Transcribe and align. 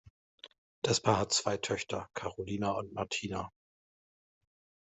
Das 0.81 0.99
Paar 0.99 1.19
hat 1.19 1.31
zwei 1.31 1.57
Töchter: 1.57 2.09
Carolina 2.15 2.71
und 2.71 2.91
Martina. 2.91 3.51